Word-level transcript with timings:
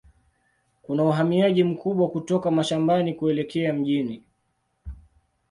Kuna 0.81 1.03
uhamiaji 1.03 1.63
mkubwa 1.63 2.09
kutoka 2.09 2.51
mashambani 2.51 3.13
kuelekea 3.13 3.73
mjini. 3.73 4.23